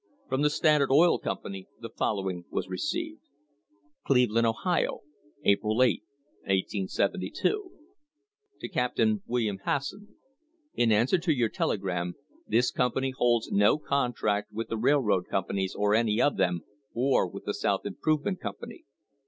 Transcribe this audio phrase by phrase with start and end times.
[0.27, 3.21] From the Standard Oil Company the following was received:
[4.03, 5.01] Cleveland, Ohio,
[5.43, 6.01] April 8,
[6.45, 7.69] 1872.
[8.61, 10.15] To Captain William Hasson:
[10.73, 12.15] In answer to your telegram,
[12.47, 16.63] this company holds no contract with the railroad companies or any of them,
[16.95, 18.85] or with the South Improvement Company.